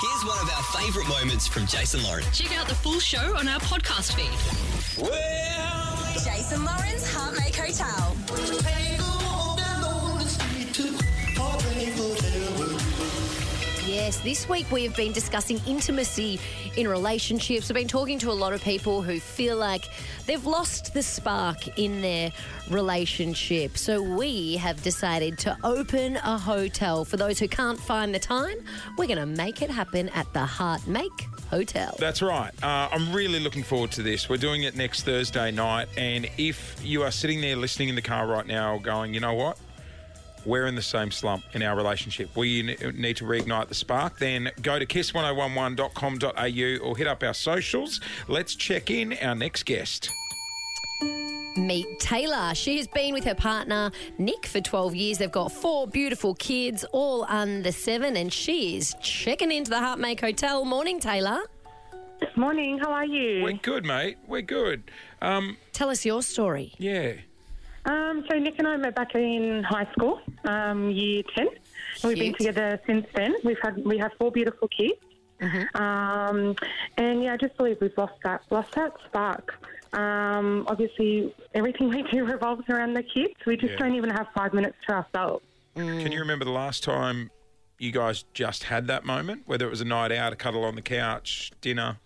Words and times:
Here's 0.00 0.24
one 0.24 0.38
of 0.38 0.48
our 0.48 0.62
favourite 0.80 1.06
moments 1.08 1.46
from 1.46 1.66
Jason 1.66 2.02
Lauren. 2.02 2.24
Check 2.32 2.58
out 2.58 2.66
the 2.68 2.74
full 2.74 2.98
show 3.00 3.36
on 3.36 3.46
our 3.48 3.60
podcast 3.60 4.14
feed. 4.14 4.30
Well, 4.98 6.12
Jason 6.14 6.64
Lauren's 6.64 7.06
Heartmake 7.12 7.54
Hotel. 7.54 8.16
This 14.18 14.48
week 14.48 14.70
we 14.72 14.82
have 14.84 14.96
been 14.96 15.12
discussing 15.12 15.60
intimacy 15.66 16.40
in 16.76 16.88
relationships. 16.88 17.68
We've 17.68 17.76
been 17.76 17.88
talking 17.88 18.18
to 18.18 18.30
a 18.30 18.34
lot 18.34 18.52
of 18.52 18.60
people 18.60 19.02
who 19.02 19.20
feel 19.20 19.56
like 19.56 19.88
they've 20.26 20.44
lost 20.44 20.92
the 20.92 21.02
spark 21.02 21.78
in 21.78 22.02
their 22.02 22.32
relationship. 22.70 23.78
So 23.78 24.02
we 24.02 24.56
have 24.56 24.82
decided 24.82 25.38
to 25.38 25.56
open 25.62 26.16
a 26.16 26.36
hotel. 26.36 27.04
For 27.04 27.16
those 27.16 27.38
who 27.38 27.46
can't 27.46 27.78
find 27.78 28.14
the 28.14 28.18
time, 28.18 28.56
we're 28.98 29.06
going 29.06 29.18
to 29.18 29.26
make 29.26 29.62
it 29.62 29.70
happen 29.70 30.08
at 30.10 30.30
the 30.32 30.44
Heart 30.44 30.86
Make 30.86 31.28
Hotel. 31.48 31.94
That's 31.98 32.20
right. 32.20 32.52
Uh, 32.62 32.88
I'm 32.90 33.12
really 33.12 33.40
looking 33.40 33.62
forward 33.62 33.92
to 33.92 34.02
this. 34.02 34.28
We're 34.28 34.36
doing 34.36 34.64
it 34.64 34.76
next 34.76 35.02
Thursday 35.02 35.50
night. 35.50 35.88
And 35.96 36.28
if 36.36 36.80
you 36.84 37.02
are 37.04 37.10
sitting 37.10 37.40
there 37.40 37.56
listening 37.56 37.88
in 37.88 37.94
the 37.94 38.02
car 38.02 38.26
right 38.26 38.46
now 38.46 38.78
going, 38.78 39.14
you 39.14 39.20
know 39.20 39.34
what? 39.34 39.56
We're 40.46 40.66
in 40.66 40.74
the 40.74 40.82
same 40.82 41.10
slump 41.10 41.44
in 41.54 41.62
our 41.62 41.76
relationship. 41.76 42.36
We 42.36 42.60
n- 42.80 42.94
need 42.96 43.16
to 43.18 43.24
reignite 43.24 43.68
the 43.68 43.74
spark. 43.74 44.18
Then 44.18 44.50
go 44.62 44.78
to 44.78 44.86
kiss1011.com.au 44.86 46.84
or 46.88 46.96
hit 46.96 47.06
up 47.06 47.22
our 47.22 47.34
socials. 47.34 48.00
Let's 48.28 48.54
check 48.54 48.90
in 48.90 49.14
our 49.22 49.34
next 49.34 49.64
guest. 49.64 50.10
Meet 51.56 51.98
Taylor. 51.98 52.54
She 52.54 52.76
has 52.78 52.86
been 52.86 53.12
with 53.12 53.24
her 53.24 53.34
partner 53.34 53.90
Nick 54.18 54.46
for 54.46 54.60
12 54.60 54.94
years. 54.94 55.18
They've 55.18 55.30
got 55.32 55.50
four 55.50 55.86
beautiful 55.88 56.34
kids, 56.36 56.84
all 56.92 57.24
under 57.28 57.72
seven, 57.72 58.16
and 58.16 58.32
she 58.32 58.76
is 58.76 58.94
checking 59.02 59.50
into 59.50 59.70
the 59.70 59.78
Heartmake 59.80 60.20
Hotel. 60.20 60.64
Morning, 60.64 61.00
Taylor. 61.00 61.40
Morning, 62.36 62.78
how 62.78 62.92
are 62.92 63.04
you? 63.04 63.42
We're 63.42 63.54
good, 63.54 63.84
mate. 63.84 64.18
We're 64.26 64.42
good. 64.42 64.90
Um, 65.22 65.56
Tell 65.72 65.88
us 65.90 66.04
your 66.04 66.22
story. 66.22 66.74
yeah. 66.78 67.12
Um, 67.86 68.24
so 68.30 68.38
Nick 68.38 68.58
and 68.58 68.68
I 68.68 68.76
met 68.76 68.94
back 68.94 69.14
in 69.14 69.62
high 69.62 69.88
school, 69.92 70.20
um, 70.44 70.90
year 70.90 71.22
ten. 71.34 71.48
And 71.48 71.58
We've 72.04 72.18
been 72.18 72.34
together 72.34 72.80
since 72.86 73.06
then. 73.14 73.34
We've 73.44 73.58
had 73.62 73.82
we 73.84 73.98
have 73.98 74.12
four 74.18 74.30
beautiful 74.30 74.68
kids, 74.68 74.98
um, 75.74 76.54
and 76.98 77.22
yeah, 77.22 77.32
I 77.32 77.36
just 77.38 77.56
believe 77.56 77.78
we've 77.80 77.96
lost 77.96 78.14
that 78.24 78.42
lost 78.50 78.72
that 78.72 78.92
spark. 79.06 79.54
Um, 79.94 80.64
obviously, 80.68 81.34
everything 81.54 81.88
we 81.88 82.02
do 82.12 82.24
revolves 82.34 82.62
around 82.68 82.94
the 82.94 83.02
kids. 83.02 83.34
We 83.46 83.56
just 83.56 83.72
Yeah. 83.72 83.78
don't 83.78 83.94
even 83.94 84.10
have 84.10 84.26
five 84.34 84.52
minutes 84.52 84.76
to 84.88 84.94
ourselves. 84.94 85.44
Can 85.74 86.12
you 86.12 86.20
remember 86.20 86.44
the 86.44 86.50
last 86.50 86.84
time 86.84 87.30
you 87.78 87.92
guys 87.92 88.24
just 88.34 88.64
had 88.64 88.86
that 88.88 89.04
moment? 89.06 89.42
Whether 89.46 89.66
it 89.66 89.70
was 89.70 89.80
a 89.80 89.84
night 89.86 90.12
out, 90.12 90.32
a 90.32 90.36
cuddle 90.36 90.64
on 90.64 90.74
the 90.74 90.82
couch, 90.82 91.50
dinner? 91.60 91.96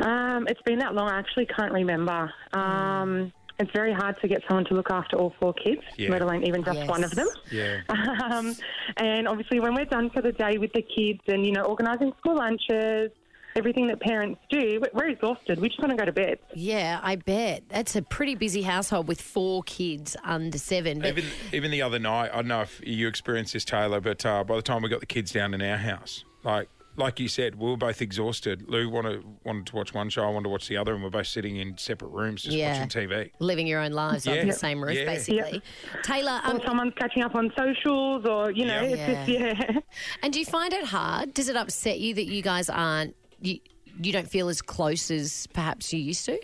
Um, 0.00 0.46
it's 0.48 0.60
been 0.62 0.78
that 0.80 0.94
long. 0.94 1.08
I 1.08 1.18
actually 1.18 1.46
can't 1.46 1.72
remember. 1.72 2.32
Um, 2.52 3.32
it's 3.58 3.70
very 3.72 3.92
hard 3.92 4.20
to 4.20 4.28
get 4.28 4.42
someone 4.46 4.64
to 4.66 4.74
look 4.74 4.90
after 4.90 5.16
all 5.16 5.34
four 5.40 5.52
kids, 5.54 5.82
Yeah. 5.96 6.10
let 6.10 6.22
alone 6.22 6.44
even 6.44 6.62
just 6.64 6.78
Yes. 6.78 6.88
one 6.88 7.02
of 7.04 7.10
them. 7.12 7.28
Yeah. 7.50 7.80
Um, 7.88 8.54
and 8.98 9.26
obviously, 9.26 9.58
when 9.60 9.74
we're 9.74 9.84
done 9.84 10.10
for 10.10 10.22
the 10.22 10.32
day 10.32 10.58
with 10.58 10.72
the 10.72 10.82
kids 10.82 11.20
and, 11.28 11.44
you 11.46 11.52
know, 11.52 11.62
organising 11.62 12.12
school 12.18 12.36
lunches, 12.36 13.10
everything 13.56 13.88
that 13.88 13.98
parents 14.00 14.40
do, 14.50 14.80
we- 14.80 14.88
we're 14.92 15.08
exhausted. 15.08 15.58
We 15.58 15.68
just 15.68 15.80
want 15.80 15.90
to 15.90 15.96
go 15.96 16.04
to 16.04 16.12
bed. 16.12 16.38
Yeah, 16.54 17.00
I 17.02 17.16
bet. 17.16 17.64
That's 17.68 17.96
a 17.96 18.02
pretty 18.02 18.34
busy 18.36 18.62
household 18.62 19.08
with 19.08 19.20
four 19.20 19.62
kids 19.64 20.16
under 20.24 20.58
seven. 20.58 21.00
But 21.00 21.08
Even 21.08 21.24
even 21.52 21.70
the 21.70 21.82
other 21.82 21.98
night, 21.98 22.30
I 22.32 22.36
don't 22.36 22.48
know 22.48 22.60
if 22.62 22.80
you 22.86 23.08
experienced 23.08 23.54
this, 23.54 23.64
Taylor, 23.64 24.00
but 24.00 24.24
uh, 24.24 24.44
by 24.44 24.56
the 24.56 24.62
time 24.62 24.82
we 24.82 24.88
got 24.88 25.00
the 25.00 25.06
kids 25.06 25.32
down 25.32 25.54
in 25.54 25.62
our 25.62 25.78
house, 25.78 26.24
like 26.44 26.68
like 26.98 27.20
you 27.20 27.28
said, 27.28 27.54
we 27.54 27.70
were 27.70 27.76
both 27.76 28.02
exhausted. 28.02 28.68
Lou 28.68 28.88
wanted 28.90 29.24
wanted 29.44 29.66
to 29.66 29.76
watch 29.76 29.94
one 29.94 30.08
show, 30.10 30.24
I 30.24 30.30
wanted 30.30 30.44
to 30.44 30.48
watch 30.50 30.68
the 30.68 30.76
other, 30.76 30.94
and 30.94 31.02
we're 31.02 31.10
both 31.10 31.26
sitting 31.28 31.56
in 31.56 31.78
separate 31.78 32.08
rooms 32.10 32.42
just 32.42 32.56
Yeah. 32.56 32.72
watching 32.72 32.88
TV. 33.08 33.30
living 33.38 33.66
your 33.66 33.80
own 33.80 33.92
lives 33.92 34.26
Yeah. 34.26 34.32
under 34.32 34.46
the 34.46 34.52
same 34.58 34.82
roof, 34.82 34.96
Yeah. 34.98 35.04
basically. 35.04 35.62
Taylor, 36.02 36.40
um, 36.44 36.56
or 36.56 36.64
someone's 36.66 36.94
catching 36.98 37.22
up 37.22 37.34
on 37.34 37.52
socials 37.56 38.26
or, 38.26 38.50
you 38.50 38.66
know, 38.66 38.82
Yeah. 38.82 38.88
it's 38.88 39.28
just, 39.30 39.68
yeah. 39.70 39.80
and 40.22 40.32
do 40.32 40.38
you 40.40 40.44
find 40.46 40.72
it 40.72 40.84
hard? 40.84 41.32
Does 41.34 41.48
it 41.48 41.56
upset 41.56 42.00
you 42.00 42.14
that 42.14 42.26
you 42.26 42.42
guys 42.42 42.68
aren't, 42.68 43.14
you, 43.40 43.60
you 44.02 44.12
don't 44.12 44.28
feel 44.28 44.48
as 44.48 44.60
close 44.60 45.10
as 45.10 45.46
perhaps 45.52 45.92
you 45.92 46.00
used 46.00 46.24
to? 46.26 46.38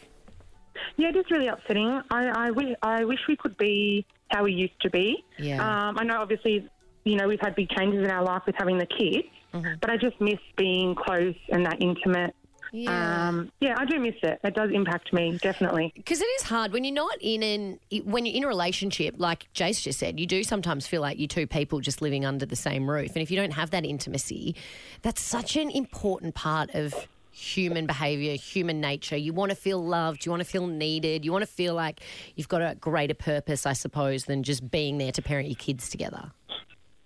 Yeah, 0.97 1.09
it 1.09 1.17
is 1.17 1.25
really 1.31 1.49
upsetting. 1.49 2.01
I, 2.11 2.27
I, 2.29 2.51
wish, 2.51 2.75
I 2.83 3.05
wish 3.05 3.21
we 3.29 3.37
could 3.37 3.57
be 3.57 4.07
how 4.31 4.45
we 4.45 4.53
used 4.53 4.81
to 4.83 4.91
be. 4.91 5.25
Yeah. 5.39 5.57
Um, 5.89 5.99
I 5.99 6.05
know, 6.05 6.21
obviously, 6.21 6.69
you 7.05 7.17
know, 7.17 7.29
we've 7.29 7.41
had 7.41 7.55
big 7.55 7.69
changes 7.71 8.03
in 8.05 8.11
our 8.11 8.23
life 8.25 8.43
with 8.47 8.55
having 8.59 8.79
the 8.79 8.87
kids, 8.87 9.29
Mm-hmm. 9.55 9.75
but 9.81 9.89
I 9.89 9.97
just 9.97 10.21
miss 10.21 10.41
being 10.57 10.97
close 10.97 11.37
and 11.49 11.65
that 11.65 11.81
intimate. 11.81 12.35
Yeah. 12.73 13.29
Um, 13.29 13.53
yeah, 13.61 13.77
I 13.79 13.85
do 13.85 14.01
miss 14.01 14.17
it. 14.25 14.41
It 14.43 14.55
does 14.55 14.73
impact 14.73 15.13
me, 15.13 15.39
definitely. 15.41 15.93
Because 15.95 16.21
it 16.21 16.29
is 16.41 16.43
hard 16.43 16.73
when 16.73 16.83
you're 16.83 16.93
not 16.93 17.17
in 17.21 17.41
an 17.45 17.79
when 18.05 18.27
you're 18.27 18.35
in 18.35 18.43
a 18.43 18.49
relationship, 18.49 19.15
like 19.19 19.47
Jace 19.55 19.81
just 19.81 20.01
said, 20.01 20.19
you 20.19 20.27
do 20.27 20.43
sometimes 20.43 20.89
feel 20.89 21.01
like 21.01 21.21
you 21.21 21.29
two 21.29 21.47
people 21.47 21.79
just 21.79 22.03
living 22.03 22.25
under 22.25 22.45
the 22.45 22.57
same 22.57 22.91
roof. 22.91 23.13
And 23.15 23.23
if 23.23 23.31
you 23.31 23.37
don't 23.37 23.53
have 23.53 23.71
that 23.71 23.85
intimacy, 23.85 24.57
that's 25.03 25.23
such 25.23 25.55
an 25.55 25.71
important 25.71 26.35
part 26.35 26.75
of 26.75 26.93
human 27.31 27.87
behavior, 27.87 28.35
human 28.35 28.81
nature. 28.81 29.17
You 29.17 29.33
want 29.33 29.51
to 29.51 29.57
feel 29.57 29.85
loved, 29.85 30.27
you 30.27 30.33
want 30.33 30.43
to 30.43 30.49
feel 30.49 30.67
needed, 30.67 31.25
you 31.25 31.31
want 31.31 31.43
to 31.43 31.51
feel 31.51 31.75
like 31.75 32.01
you've 32.35 32.49
got 32.49 32.61
a 32.61 32.75
greater 32.75 33.15
purpose, 33.15 33.67
I 33.67 33.73
suppose, 33.75 34.25
than 34.25 34.43
just 34.43 34.69
being 34.69 34.99
there 34.99 35.13
to 35.13 35.23
parent 35.23 35.49
your 35.49 35.57
kids 35.57 35.91
together. 35.91 36.33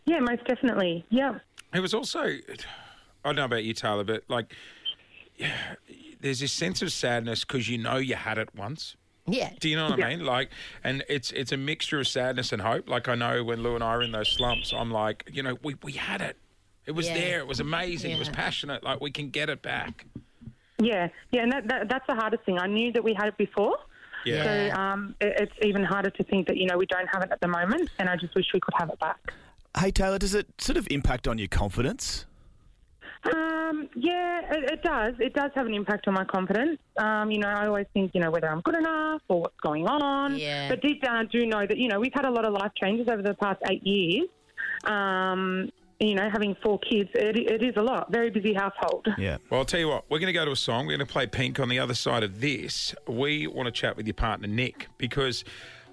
Yeah, 0.07 0.21
most 0.21 0.45
definitely. 0.47 1.05
Yeah. 1.11 1.41
It 1.75 1.81
was 1.81 1.95
also, 1.95 2.21
I 2.21 2.39
don't 3.25 3.37
know 3.37 3.45
about 3.45 3.65
you, 3.65 3.75
Taylor, 3.75 4.05
but 4.05 4.25
like, 4.29 4.53
yeah, 5.37 5.53
there's 6.21 6.41
this 6.41 6.53
sense 6.53 6.83
of 6.83 6.93
sadness 6.93 7.45
because 7.45 7.69
you 7.69 7.79
know 7.79 7.97
you 7.97 8.15
had 8.15 8.39
it 8.39 8.49
once. 8.55 8.97
Yeah. 9.27 9.51
Do 9.61 9.69
you 9.69 9.77
know 9.77 9.91
what 9.91 10.03
I 10.03 10.09
mean? 10.17 10.25
Like, 10.25 10.51
and 10.83 11.05
it's 11.09 11.31
it's 11.33 11.53
a 11.53 11.57
mixture 11.59 12.01
of 12.01 12.09
sadness 12.09 12.51
and 12.53 12.63
hope. 12.63 12.89
Like 12.89 13.09
I 13.09 13.15
know 13.15 13.45
when 13.45 13.63
Lou 13.63 13.75
and 13.75 13.85
I 13.85 13.89
are 13.89 14.03
in 14.03 14.11
those 14.13 14.31
slumps, 14.31 14.73
I'm 14.73 14.91
like, 14.91 15.29
you 15.31 15.43
know, 15.43 15.59
we 15.63 15.77
we 15.83 15.93
had 15.93 16.23
it. 16.23 16.39
It 16.87 16.93
was 16.93 17.07
Yeah. 17.09 17.15
there. 17.15 17.39
It 17.41 17.47
was 17.47 17.61
amazing. 17.61 18.11
It 18.13 18.19
was 18.19 18.31
passionate. 18.31 18.83
Like 18.83 19.03
we 19.03 19.11
can 19.11 19.29
get 19.29 19.51
it 19.51 19.61
back. 19.61 20.07
Yeah, 20.81 21.09
yeah, 21.33 21.43
and 21.43 21.53
that, 21.53 21.67
that, 21.69 21.89
that's 21.89 22.07
the 22.07 22.15
hardest 22.15 22.45
thing. 22.45 22.57
I 22.59 22.69
knew 22.69 22.93
that 22.93 23.03
we 23.03 23.13
had 23.13 23.27
it 23.27 23.37
before, 23.37 23.77
Yeah. 24.25 24.45
so 24.73 24.81
um, 24.81 25.15
it, 25.21 25.35
it's 25.41 25.53
even 25.63 25.83
harder 25.83 26.09
to 26.11 26.23
think 26.23 26.47
that 26.47 26.57
you 26.57 26.67
know 26.67 26.79
we 26.79 26.87
don't 26.87 27.09
have 27.13 27.23
it 27.25 27.31
at 27.33 27.41
the 27.41 27.49
moment, 27.49 27.91
and 27.99 28.09
I 28.09 28.15
just 28.17 28.35
wish 28.37 28.47
we 28.55 28.61
could 28.61 28.75
have 28.79 28.89
it 28.89 28.99
back. 29.01 29.19
Hey 29.79 29.93
Taylor, 29.93 30.19
does 30.19 30.35
it 30.35 30.49
sort 30.59 30.77
of 30.77 30.89
impact 30.91 31.29
on 31.29 31.39
your 31.39 31.47
confidence? 31.47 32.27
Um, 33.33 33.89
yeah, 33.95 34.41
it, 34.51 34.73
it 34.73 34.83
does. 34.83 35.15
It 35.21 35.35
does 35.35 35.53
have 35.55 35.67
an 35.67 35.75
impact 35.75 36.09
on 36.09 36.15
my 36.15 36.25
confidence. 36.25 36.81
Um, 36.97 37.31
you 37.31 37.39
know, 37.39 37.49
I 37.49 37.67
always 37.67 37.87
think 37.95 38.13
you 38.13 38.21
know 38.21 38.33
whether 38.33 38.49
I'm 38.49 38.61
good 38.63 38.75
enough 38.75 39.23
or 39.29 39.43
what's 39.43 39.61
going 39.61 39.87
on. 39.87 40.37
Yeah. 40.37 40.69
But 40.69 40.83
deep 40.83 41.03
down, 41.03 41.17
I 41.17 41.25
do 41.25 41.47
know 41.47 41.65
that 41.65 41.77
you 41.77 41.87
know 41.87 42.01
we've 42.01 42.13
had 42.13 42.25
a 42.25 42.31
lot 42.31 42.45
of 42.45 42.55
life 42.55 42.73
changes 42.77 43.07
over 43.09 43.23
the 43.23 43.35
past 43.35 43.61
eight 43.71 43.87
years. 43.87 44.29
Um, 44.85 45.71
you 46.01 46.15
know, 46.15 46.29
having 46.29 46.57
four 46.63 46.81
kids, 46.81 47.11
it, 47.15 47.37
it 47.37 47.63
is 47.63 47.75
a 47.77 47.83
lot. 47.83 48.11
Very 48.11 48.31
busy 48.31 48.55
household. 48.55 49.07
Yeah. 49.17 49.39
Well, 49.51 49.61
I'll 49.61 49.67
tell 49.67 49.81
you 49.81 49.89
what. 49.89 50.05
We're 50.09 50.19
going 50.19 50.29
to 50.29 50.33
go 50.33 50.45
to 50.45 50.53
a 50.53 50.57
song. 50.57 50.87
We're 50.87 50.97
going 50.97 51.07
to 51.07 51.13
play 51.13 51.27
Pink. 51.27 51.61
On 51.61 51.69
the 51.69 51.79
other 51.79 51.95
side 51.95 52.25
of 52.25 52.41
this, 52.41 52.95
we 53.07 53.47
want 53.47 53.67
to 53.67 53.73
chat 53.73 53.97
with 53.97 54.07
your 54.07 54.15
partner 54.15 54.49
Nick 54.49 54.89
because 54.99 55.45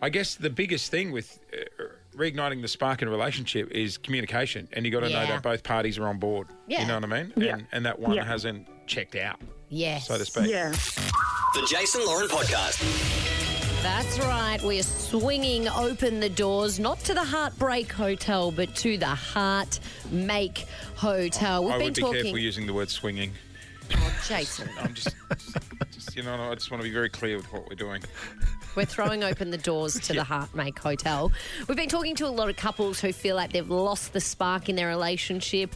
I 0.02 0.10
guess 0.10 0.36
the 0.36 0.50
biggest 0.50 0.92
thing 0.92 1.12
with 1.12 1.40
uh, 1.54 1.75
reigniting 2.18 2.62
the 2.62 2.68
spark 2.68 3.02
in 3.02 3.08
a 3.08 3.12
relationship 3.12 3.72
is 3.72 3.98
communication, 3.98 4.68
and 4.74 4.86
you 4.86 4.92
got 4.92 5.02
to 5.02 5.10
know 5.10 5.26
that 5.26 5.44
both 5.44 5.64
parties 5.64 5.98
are 5.98 6.08
on 6.08 6.18
board. 6.20 6.48
Yeah. 6.68 6.82
You 6.82 6.88
know 6.88 6.96
what 6.96 7.04
I 7.04 7.08
mean? 7.24 7.34
Yeah. 7.36 7.54
And, 7.56 7.68
and 7.72 7.86
that 7.86 8.00
one 8.00 8.16
Yeah. 8.16 8.24
hasn't 8.26 8.68
checked 8.88 9.16
out, 9.16 9.40
Yes. 9.70 10.08
so 10.08 10.18
to 10.18 10.26
speak. 10.26 10.48
Yeah. 10.50 10.72
The 10.72 11.68
Jason 11.70 12.06
Lauren 12.06 12.28
Podcast. 12.28 12.82
That's 13.82 14.18
right. 14.20 14.60
We 14.64 14.80
are 14.80 14.84
swinging 14.84 15.68
open 15.70 16.20
the 16.20 16.30
doors, 16.30 16.80
not 16.80 17.00
to 17.02 17.14
the 17.14 17.24
Heartbreak 17.24 17.92
Hotel, 17.92 18.52
but 18.52 18.74
to 18.78 18.98
the 18.98 19.06
Heart 19.06 19.80
Make 20.12 20.66
Hotel. 20.96 21.64
We've 21.64 21.74
I 21.74 21.78
been 21.78 21.86
would 21.86 21.94
be 21.96 22.02
talking. 22.02 22.22
careful 22.24 22.40
using 22.40 22.66
the 22.66 22.74
word 22.74 22.90
swinging. 22.90 23.34
Oh, 23.94 24.22
Jason, 24.28 24.70
I'm 24.80 24.94
just, 24.94 25.16
just, 25.38 25.58
just, 25.92 26.16
you 26.16 26.24
know, 26.24 26.34
I 26.34 26.56
just 26.56 26.72
want 26.72 26.82
to 26.82 26.88
be 26.88 26.94
very 26.94 27.10
clear 27.10 27.38
with 27.38 27.52
what 27.52 27.70
we're 27.70 27.76
doing. 27.76 28.02
we're 28.76 28.86
throwing 28.86 29.24
open 29.24 29.52
the 29.52 29.58
doors 29.58 30.00
to 30.00 30.14
the 30.14 30.24
Heart 30.24 30.56
Make 30.56 30.80
Hotel. 30.80 31.32
We've 31.68 31.78
been 31.78 31.90
talking 31.90 32.16
to 32.16 32.28
a 32.28 32.30
lot 32.30 32.50
of 32.50 32.56
couples 32.56 33.00
who 33.00 33.14
feel 33.14 33.36
like 33.36 33.52
they've 33.54 33.70
lost 33.70 34.14
the 34.14 34.22
spark 34.22 34.70
in 34.70 34.76
their 34.76 34.88
relationship. 34.88 35.76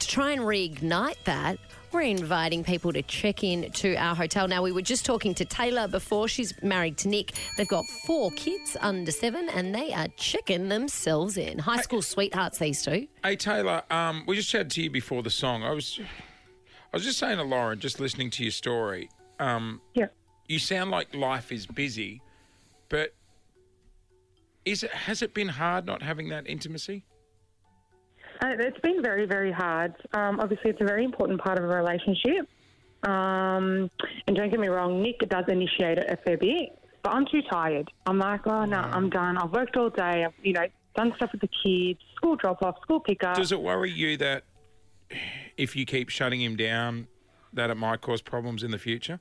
To 0.00 0.06
try 0.06 0.32
and 0.32 0.42
reignite 0.42 1.16
that, 1.24 1.58
we're 1.92 2.02
inviting 2.02 2.62
people 2.62 2.92
to 2.92 3.00
check 3.02 3.42
in 3.42 3.70
to 3.70 3.94
our 3.96 4.14
hotel. 4.14 4.46
Now, 4.46 4.62
we 4.62 4.72
were 4.72 4.82
just 4.82 5.06
talking 5.06 5.34
to 5.34 5.44
Taylor 5.46 5.88
before. 5.88 6.28
She's 6.28 6.52
married 6.62 6.98
to 6.98 7.08
Nick. 7.08 7.32
They've 7.56 7.66
got 7.66 7.86
four 8.04 8.30
kids 8.32 8.76
under 8.80 9.10
seven, 9.10 9.48
and 9.48 9.74
they 9.74 9.94
are 9.94 10.08
checking 10.16 10.68
themselves 10.68 11.38
in. 11.38 11.58
High 11.58 11.80
school 11.80 12.02
sweethearts, 12.02 12.58
these 12.58 12.84
two. 12.84 13.06
Hey 13.24 13.36
Taylor, 13.36 13.82
um, 13.90 14.24
we 14.26 14.36
just 14.36 14.50
chatted 14.50 14.70
to 14.72 14.82
you 14.82 14.90
before 14.90 15.22
the 15.22 15.30
song. 15.30 15.62
I 15.62 15.70
was, 15.70 15.98
I 16.96 16.98
was 16.98 17.04
just 17.04 17.18
saying 17.18 17.36
to 17.36 17.42
Lauren, 17.44 17.78
just 17.78 18.00
listening 18.00 18.30
to 18.30 18.42
your 18.42 18.50
story. 18.50 19.10
Um, 19.38 19.82
Yeah. 19.92 20.06
you 20.48 20.58
sound 20.58 20.90
like 20.90 21.14
life 21.14 21.52
is 21.52 21.66
busy, 21.66 22.22
but 22.88 23.12
is 24.64 24.82
it 24.82 24.90
has 24.92 25.20
it 25.20 25.34
been 25.34 25.48
hard 25.48 25.84
not 25.84 26.00
having 26.00 26.30
that 26.30 26.46
intimacy? 26.46 27.04
Uh, 28.40 28.56
it's 28.58 28.80
been 28.80 29.02
very, 29.02 29.26
very 29.26 29.52
hard. 29.52 29.92
Um, 30.14 30.40
obviously, 30.40 30.70
it's 30.70 30.80
a 30.80 30.86
very 30.86 31.04
important 31.04 31.38
part 31.38 31.58
of 31.58 31.64
a 31.64 31.68
relationship. 31.68 32.48
Um, 33.02 33.90
and 34.26 34.34
don't 34.34 34.48
get 34.48 34.58
me 34.58 34.68
wrong, 34.68 35.02
Nick 35.02 35.18
does 35.28 35.44
initiate 35.48 35.98
it 35.98 36.06
a 36.08 36.16
fair 36.16 36.38
bit, 36.38 36.78
but 37.02 37.12
I'm 37.12 37.26
too 37.26 37.42
tired. 37.42 37.90
I'm 38.06 38.18
like, 38.18 38.46
oh 38.46 38.64
no, 38.64 38.78
I'm 38.78 39.10
done. 39.10 39.36
I've 39.36 39.52
worked 39.52 39.76
all 39.76 39.90
day. 39.90 40.24
I've 40.24 40.32
you 40.42 40.54
know 40.54 40.66
done 40.94 41.12
stuff 41.16 41.32
with 41.32 41.42
the 41.42 41.50
kids, 41.62 42.00
school 42.14 42.36
drop 42.36 42.62
off, 42.62 42.80
school 42.80 43.00
pick 43.00 43.22
up. 43.22 43.36
Does 43.36 43.52
it 43.52 43.60
worry 43.60 43.90
you 43.90 44.16
that 44.16 44.44
if 45.56 45.76
you 45.76 45.84
keep 45.86 46.08
shutting 46.08 46.40
him 46.40 46.56
down, 46.56 47.08
that 47.52 47.70
it 47.70 47.76
might 47.76 48.00
cause 48.00 48.22
problems 48.22 48.62
in 48.62 48.70
the 48.70 48.78
future? 48.78 49.20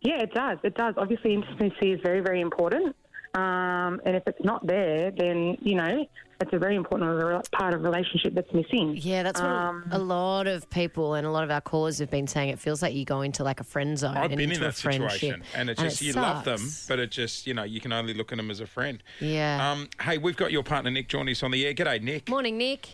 Yeah, 0.00 0.22
it 0.22 0.32
does. 0.34 0.58
It 0.62 0.74
does. 0.74 0.94
Obviously, 0.96 1.34
intimacy 1.34 1.92
is 1.92 2.00
very, 2.02 2.20
very 2.20 2.40
important. 2.40 2.96
Um, 3.34 4.00
and 4.04 4.14
if 4.16 4.24
it's 4.26 4.44
not 4.44 4.66
there, 4.66 5.10
then 5.10 5.56
you 5.62 5.74
know 5.74 6.06
it's 6.40 6.52
a 6.52 6.58
very 6.58 6.74
important 6.76 7.50
part 7.52 7.72
of 7.72 7.80
a 7.80 7.82
relationship 7.82 8.34
that's 8.34 8.52
missing. 8.52 8.94
Yeah, 9.00 9.22
that's 9.22 9.40
what 9.40 9.48
Um, 9.48 9.88
a 9.90 9.98
lot 9.98 10.46
of 10.46 10.68
people 10.68 11.14
and 11.14 11.26
a 11.26 11.30
lot 11.30 11.44
of 11.44 11.50
our 11.50 11.62
callers 11.62 11.98
have 12.00 12.10
been 12.10 12.26
saying. 12.26 12.50
It 12.50 12.58
feels 12.58 12.82
like 12.82 12.94
you 12.94 13.06
go 13.06 13.22
into 13.22 13.42
like 13.42 13.60
a 13.60 13.64
friend 13.64 13.96
zone. 13.98 14.16
I've 14.18 14.24
and 14.24 14.36
been 14.36 14.50
into 14.50 14.56
in 14.56 14.62
a 14.62 14.66
that 14.66 14.74
situation, 14.76 15.30
friendship. 15.30 15.42
and 15.54 15.70
it's 15.70 15.80
just 15.80 16.02
it 16.02 16.06
you 16.06 16.12
love 16.12 16.44
them, 16.44 16.60
but 16.88 16.98
it 16.98 17.10
just 17.10 17.46
you 17.46 17.54
know 17.54 17.62
you 17.62 17.80
can 17.80 17.92
only 17.92 18.12
look 18.12 18.32
at 18.32 18.36
them 18.36 18.50
as 18.50 18.60
a 18.60 18.66
friend. 18.66 19.02
Yeah. 19.20 19.70
Um, 19.70 19.88
hey, 20.02 20.18
we've 20.18 20.36
got 20.36 20.52
your 20.52 20.62
partner 20.62 20.90
Nick 20.90 21.08
joining 21.08 21.32
us 21.32 21.42
on 21.42 21.52
the 21.52 21.64
air. 21.64 21.72
G'day, 21.72 22.02
Nick. 22.02 22.28
Morning, 22.28 22.58
Nick. 22.58 22.88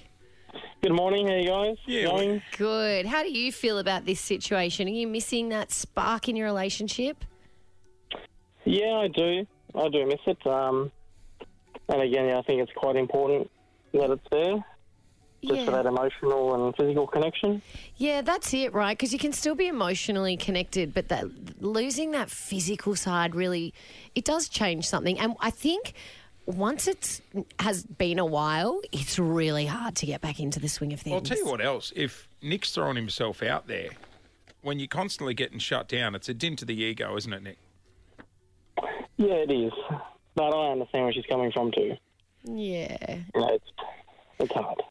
Good 0.80 0.92
morning, 0.92 1.26
how 1.26 1.34
you 1.34 1.48
guys? 1.48 1.76
Yeah, 1.86 2.04
Going? 2.04 2.42
Good. 2.56 3.04
How 3.04 3.25
do 3.25 3.32
you 3.32 3.50
feel 3.50 3.78
about 3.78 4.04
this 4.04 4.20
situation? 4.20 4.86
Are 4.86 4.92
you 4.92 5.08
missing 5.08 5.48
that 5.48 5.72
spark 5.72 6.28
in 6.28 6.36
your 6.36 6.46
relationship? 6.46 7.25
Yeah, 8.64 8.94
I 8.94 9.08
do. 9.08 9.44
I 9.75 9.88
do 9.88 10.06
miss 10.06 10.20
it. 10.26 10.46
Um, 10.46 10.92
and 11.88 12.02
again, 12.02 12.26
yeah, 12.26 12.38
I 12.38 12.42
think 12.42 12.62
it's 12.62 12.70
quite 12.76 12.94
important 12.94 13.50
that 13.92 14.10
it's 14.10 14.26
there, 14.30 14.64
just 15.42 15.64
for 15.64 15.72
that 15.72 15.86
emotional 15.86 16.66
and 16.66 16.76
physical 16.76 17.08
connection. 17.08 17.60
Yeah, 17.96 18.22
that's 18.22 18.54
it, 18.54 18.72
right? 18.72 18.96
Because 18.96 19.12
you 19.12 19.19
can 19.19 19.32
still 19.32 19.56
be 19.56 19.66
emotionally 19.66 20.36
connected, 20.36 20.94
but 20.94 21.08
that 21.08 21.60
losing 21.60 22.12
that 22.12 22.30
physical 22.30 22.94
side 22.94 23.34
really 23.34 23.75
it 24.14 24.25
does 24.25 24.48
change 24.48 24.86
something. 24.86 25.19
And 25.19 25.34
I 25.40 25.50
think 25.50 25.94
once 26.49 26.89
it's 26.89 27.21
has 27.61 27.85
been 27.85 28.19
a 28.19 28.25
while, 28.25 28.81
it's 28.91 29.19
really 29.19 29.67
hard 29.67 29.95
to 29.97 30.06
get 30.06 30.21
back 30.21 30.41
into 30.41 30.59
the 30.59 30.69
swing 30.69 30.93
of 30.93 31.00
things. 31.00 31.12
Well, 31.12 31.21
I'll 31.21 31.25
tell 31.25 31.39
you 31.39 31.47
what 31.47 31.61
else. 31.61 31.93
If 31.95 32.27
Nick's 32.43 32.73
throwing 32.73 32.97
himself 32.97 33.43
out 33.43 33.67
there, 33.67 33.91
when 34.62 34.79
you're 34.79 34.89
constantly 34.89 35.35
getting 35.35 35.59
shut 35.59 35.89
down, 35.89 36.15
it's 36.15 36.29
a 36.29 36.35
dint 36.35 36.61
to 36.61 36.65
the 36.65 36.75
ego, 36.75 37.17
isn't 37.17 37.33
it, 37.33 37.43
Nick? 37.43 37.59
Yeah, 39.19 39.35
it 39.35 39.50
is. 39.50 39.73
But 40.35 40.55
I 40.55 40.73
understand 40.73 41.05
where 41.05 41.12
she's 41.12 41.27
coming 41.27 41.53
from 41.53 41.71
too. 41.73 41.97
Yeah. 42.45 43.17
You 43.35 43.41
know, 43.41 43.49
it's, 43.55 43.71
it's 44.39 44.53
hard. 44.53 44.83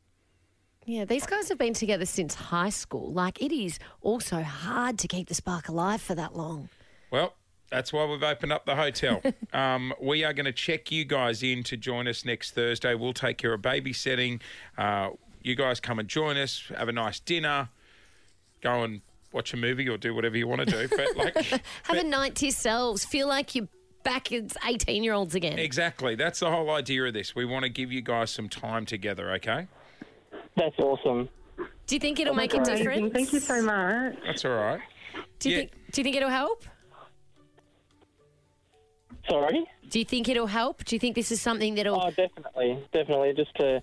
Yeah, 0.86 1.06
these 1.06 1.25
guys 1.25 1.50
have 1.50 1.57
been 1.57 1.74
together 1.74 2.06
since 2.06 2.33
high 2.36 2.69
school. 2.69 3.12
Like, 3.12 3.42
it 3.42 3.51
is 3.51 3.80
also 4.01 4.42
hard 4.42 5.00
to 5.00 5.07
keep 5.07 5.27
the 5.27 5.36
spark 5.36 5.68
alive 5.68 6.01
for 6.01 6.15
that 6.15 6.36
long. 6.36 6.69
Well, 7.12 7.33
that's 7.69 7.91
why 7.91 8.05
we've 8.05 8.23
opened 8.23 8.51
up 8.51 8.65
the 8.65 8.75
hotel. 8.75 9.21
um, 9.53 9.93
we 10.01 10.23
are 10.23 10.33
going 10.33 10.45
to 10.45 10.51
check 10.53 10.91
you 10.91 11.05
guys 11.05 11.43
in 11.43 11.63
to 11.63 11.77
join 11.77 12.07
us 12.07 12.23
next 12.25 12.51
Thursday. 12.51 12.95
We'll 12.95 13.13
take 13.13 13.37
care 13.37 13.53
of 13.53 13.61
babysitting. 13.61 14.41
Uh, 14.77 15.09
you 15.41 15.55
guys 15.55 15.79
come 15.79 15.99
and 15.99 16.07
join 16.07 16.37
us, 16.37 16.63
have 16.77 16.87
a 16.89 16.91
nice 16.93 17.19
dinner, 17.19 17.69
go 18.61 18.83
and 18.83 19.01
watch 19.31 19.53
a 19.53 19.57
movie 19.57 19.87
or 19.89 19.97
do 19.97 20.13
whatever 20.15 20.37
you 20.37 20.47
want 20.47 20.61
to 20.61 20.65
do. 20.65 20.87
But 20.95 21.15
like, 21.35 21.37
Have 21.83 21.97
a 21.97 22.03
night 22.03 22.35
to 22.35 22.45
yourselves. 22.45 23.05
Feel 23.05 23.27
like 23.27 23.53
you're 23.55 23.67
back 24.03 24.31
as 24.31 24.51
18 24.65 25.03
year 25.03 25.13
olds 25.13 25.35
again. 25.35 25.59
exactly, 25.59 26.15
that's 26.15 26.39
the 26.39 26.49
whole 26.49 26.69
idea 26.69 27.03
of 27.05 27.13
this. 27.13 27.35
We 27.35 27.43
want 27.45 27.63
to 27.63 27.69
give 27.69 27.91
you 27.91 28.01
guys 28.01 28.31
some 28.31 28.47
time 28.47 28.85
together. 28.85 29.31
Okay, 29.33 29.67
That's 30.55 30.77
awesome. 30.79 31.27
Do 31.87 31.95
you 31.95 31.99
think 31.99 32.19
it'll 32.19 32.33
make 32.35 32.53
a 32.53 32.63
difference? 32.63 33.13
Thank 33.13 33.33
you 33.33 33.39
so 33.39 33.61
much. 33.61 34.15
that's 34.25 34.43
all 34.45 34.51
right. 34.51 34.79
Do 35.39 35.49
you, 35.49 35.55
Yeah. 35.55 35.61
think, 35.61 35.71
do 35.91 36.01
you 36.01 36.03
think 36.03 36.15
it'll 36.15 36.29
help? 36.29 36.63
Sorry? 39.29 39.65
Do 39.89 40.00
you 40.00 40.06
think 40.06 40.29
it'll 40.29 40.47
help? 40.47 40.83
Do 40.85 40.95
you 40.95 41.00
think 41.00 41.15
this 41.15 41.31
is 41.31 41.41
something 41.41 41.75
that'll. 41.75 42.00
Oh, 42.00 42.09
definitely. 42.12 42.79
Definitely. 42.94 43.33
Just 43.33 43.56
to 43.56 43.81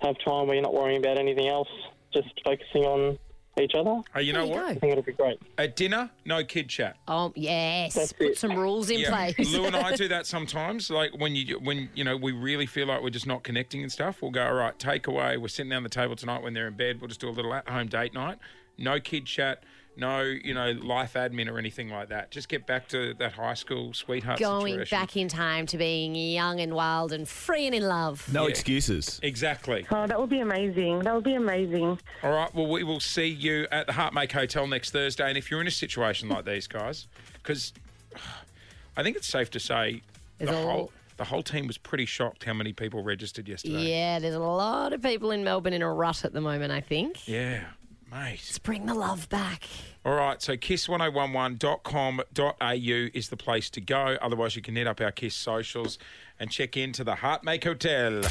have 0.00 0.16
time 0.24 0.46
where 0.46 0.54
you're 0.54 0.62
not 0.62 0.74
worrying 0.74 0.98
about 0.98 1.18
anything 1.18 1.48
else, 1.48 1.68
just 2.12 2.28
focusing 2.44 2.84
on 2.84 3.18
each 3.60 3.74
other. 3.74 4.00
Oh, 4.14 4.20
you 4.20 4.32
know 4.32 4.46
There 4.46 4.54
you 4.54 4.60
what? 4.62 4.70
I 4.70 4.74
think 4.76 4.92
it'll 4.92 5.02
be 5.04 5.12
great. 5.12 5.38
At 5.58 5.76
dinner, 5.76 6.08
no 6.24 6.42
kid 6.44 6.68
chat. 6.68 6.96
Oh, 7.08 7.32
yes. 7.34 7.94
That's 7.94 8.12
Put 8.12 8.28
it. 8.28 8.38
some 8.38 8.56
rules 8.56 8.88
in 8.90 9.04
place. 9.04 9.36
Lou 9.52 9.64
and 9.66 9.76
I 9.76 9.94
do 9.96 10.08
that 10.08 10.26
sometimes. 10.26 10.88
Like 10.88 11.12
when 11.18 11.34
you 11.36 11.58
when 11.58 11.90
you 11.94 12.04
know 12.04 12.16
we 12.16 12.32
really 12.32 12.66
feel 12.66 12.86
like 12.86 13.02
we're 13.02 13.10
just 13.10 13.26
not 13.26 13.42
connecting 13.42 13.82
and 13.82 13.92
stuff. 13.92 14.22
We'll 14.22 14.30
go 14.30 14.46
all 14.46 14.54
right. 14.54 14.78
Takeaway. 14.78 15.36
We're 15.38 15.48
sitting 15.48 15.70
down 15.70 15.82
the 15.82 15.88
table 15.88 16.16
tonight 16.16 16.42
when 16.42 16.54
they're 16.54 16.68
in 16.68 16.74
bed. 16.76 17.00
We'll 17.00 17.08
just 17.08 17.20
do 17.20 17.28
a 17.28 17.30
little 17.30 17.52
at 17.52 17.68
home 17.68 17.88
date 17.88 18.14
night. 18.14 18.38
No 18.78 18.98
kid 19.00 19.26
chat. 19.26 19.62
No, 20.00 20.22
you 20.22 20.54
know, 20.54 20.70
life 20.70 21.12
admin 21.12 21.46
or 21.52 21.58
anything 21.58 21.90
like 21.90 22.08
that. 22.08 22.30
Just 22.30 22.48
get 22.48 22.66
back 22.66 22.88
to 22.88 23.12
that 23.14 23.32
high 23.34 23.52
school 23.52 23.92
sweetheart 23.92 24.38
Going 24.40 24.72
situation. 24.72 24.98
back 24.98 25.14
in 25.14 25.28
time 25.28 25.66
to 25.66 25.76
being 25.76 26.14
young 26.14 26.58
and 26.58 26.72
wild 26.74 27.12
and 27.12 27.28
free 27.28 27.66
and 27.66 27.74
in 27.74 27.82
love. 27.86 28.26
No 28.32 28.44
Yeah. 28.44 28.48
excuses. 28.50 29.20
Exactly. 29.22 29.86
Oh, 29.90 30.06
that 30.06 30.18
would 30.18 30.30
be 30.30 30.40
amazing. 30.40 31.00
That 31.00 31.14
would 31.14 31.24
be 31.24 31.34
amazing. 31.34 31.98
All 32.22 32.32
right. 32.32 32.52
Well, 32.54 32.66
we 32.66 32.82
will 32.82 32.98
see 33.00 33.26
you 33.26 33.66
at 33.70 33.86
the 33.86 33.92
Heartmake 33.92 34.32
Hotel 34.32 34.66
next 34.66 34.90
Thursday. 34.92 35.28
And 35.28 35.36
if 35.36 35.50
you're 35.50 35.60
in 35.60 35.66
a 35.66 35.70
situation 35.70 36.30
like 36.30 36.46
these 36.46 36.66
guys, 36.66 37.06
because 37.34 37.74
I 38.96 39.02
think 39.02 39.18
it's 39.18 39.28
safe 39.28 39.50
to 39.50 39.60
say 39.60 40.00
the 40.38 40.46
There's 40.46 40.56
a- 40.58 40.62
whole 40.62 40.92
the 41.18 41.24
whole 41.26 41.42
team 41.42 41.66
was 41.66 41.76
pretty 41.76 42.06
shocked 42.06 42.44
how 42.44 42.54
many 42.54 42.72
people 42.72 43.02
registered 43.02 43.46
yesterday. 43.46 43.90
Yeah, 43.90 44.18
there's 44.20 44.34
a 44.34 44.38
lot 44.38 44.94
of 44.94 45.02
people 45.02 45.30
in 45.32 45.44
Melbourne 45.44 45.74
in 45.74 45.82
a 45.82 45.92
rut 45.92 46.24
at 46.24 46.32
the 46.32 46.40
moment, 46.40 46.72
I 46.72 46.80
think. 46.80 47.28
Yeah, 47.28 47.64
mate. 48.10 48.32
Let's 48.32 48.58
bring 48.58 48.86
the 48.86 48.94
love 48.94 49.28
back. 49.28 49.64
All 50.04 50.14
right, 50.14 50.40
so 50.40 50.56
kiss1011.com.au 50.56 53.10
is 53.14 53.28
the 53.28 53.36
place 53.36 53.70
to 53.70 53.80
go. 53.80 54.16
Otherwise, 54.22 54.56
you 54.56 54.62
can 54.62 54.76
hit 54.76 54.86
up 54.86 55.00
our 55.00 55.12
Kiss 55.12 55.34
socials 55.34 55.98
and 56.38 56.50
check 56.50 56.76
into 56.76 57.04
the 57.04 57.16
Heartmake 57.16 57.64
Hotel. 57.64 58.22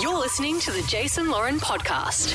You're 0.00 0.18
listening 0.18 0.60
to 0.60 0.70
the 0.70 0.86
Jason 0.88 1.28
Lauren 1.28 1.58
podcast. 1.58 2.34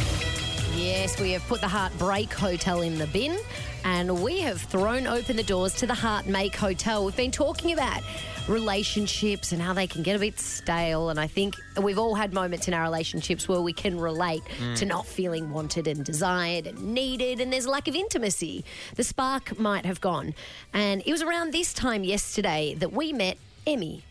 Yes, 0.77 1.19
we 1.19 1.31
have 1.31 1.47
put 1.47 1.61
the 1.61 1.67
Heartbreak 1.67 2.33
Hotel 2.33 2.81
in 2.81 2.97
the 2.97 3.07
bin 3.07 3.39
and 3.85 4.21
we 4.21 4.41
have 4.41 4.61
thrown 4.61 5.07
open 5.07 5.37
the 5.37 5.43
doors 5.43 5.73
to 5.75 5.87
the 5.87 5.93
Heartmake 5.93 6.55
Hotel. 6.55 7.05
We've 7.05 7.15
been 7.15 7.31
talking 7.31 7.71
about 7.71 8.01
relationships 8.47 9.51
and 9.51 9.61
how 9.61 9.73
they 9.73 9.87
can 9.87 10.03
get 10.03 10.15
a 10.15 10.19
bit 10.19 10.39
stale. 10.39 11.09
And 11.09 11.19
I 11.19 11.27
think 11.27 11.55
we've 11.81 11.97
all 11.97 12.15
had 12.15 12.33
moments 12.33 12.67
in 12.67 12.73
our 12.73 12.83
relationships 12.83 13.47
where 13.47 13.61
we 13.61 13.73
can 13.73 13.99
relate 13.99 14.43
to 14.75 14.85
mm. 14.85 14.87
not 14.87 15.05
feeling 15.05 15.51
wanted 15.51 15.87
and 15.87 16.03
desired 16.03 16.67
and 16.67 16.93
needed, 16.93 17.39
and 17.41 17.51
there's 17.51 17.65
a 17.65 17.69
lack 17.69 17.87
of 17.87 17.95
intimacy. 17.95 18.63
The 18.95 19.03
spark 19.03 19.59
might 19.59 19.85
have 19.85 20.01
gone. 20.01 20.33
And 20.73 21.01
it 21.05 21.11
was 21.11 21.21
around 21.21 21.53
this 21.53 21.73
time 21.73 22.03
yesterday 22.03 22.75
that 22.79 22.93
we 22.93 23.13
met 23.13 23.37
Emmy. 23.65 24.03